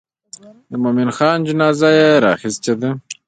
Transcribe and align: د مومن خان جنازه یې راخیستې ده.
د 0.69 0.71
مومن 0.83 1.09
خان 1.17 1.37
جنازه 1.47 1.89
یې 1.97 2.07
راخیستې 2.25 2.73
ده. 2.81 2.89